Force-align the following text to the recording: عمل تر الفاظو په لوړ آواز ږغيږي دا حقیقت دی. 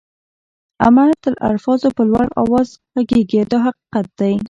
عمل 0.85 1.09
تر 1.23 1.33
الفاظو 1.49 1.87
په 1.97 2.03
لوړ 2.09 2.27
آواز 2.43 2.67
ږغيږي 2.95 3.41
دا 3.51 3.57
حقیقت 3.65 4.05
دی. 4.19 4.33